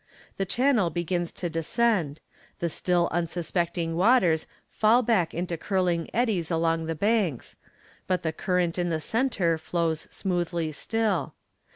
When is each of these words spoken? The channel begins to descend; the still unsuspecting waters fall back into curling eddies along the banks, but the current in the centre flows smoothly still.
The 0.37 0.47
channel 0.47 0.89
begins 0.89 1.31
to 1.33 1.47
descend; 1.47 2.21
the 2.57 2.69
still 2.69 3.07
unsuspecting 3.11 3.95
waters 3.95 4.47
fall 4.71 5.03
back 5.03 5.31
into 5.31 5.57
curling 5.57 6.09
eddies 6.11 6.49
along 6.49 6.85
the 6.87 6.95
banks, 6.95 7.55
but 8.07 8.23
the 8.23 8.33
current 8.33 8.79
in 8.79 8.89
the 8.89 8.99
centre 8.99 9.59
flows 9.59 10.07
smoothly 10.09 10.71
still. 10.71 11.35